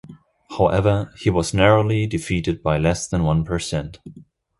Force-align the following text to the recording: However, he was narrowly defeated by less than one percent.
However, 0.57 1.13
he 1.19 1.29
was 1.29 1.53
narrowly 1.53 2.07
defeated 2.07 2.63
by 2.63 2.79
less 2.79 3.07
than 3.07 3.23
one 3.23 3.43
percent. 3.45 3.99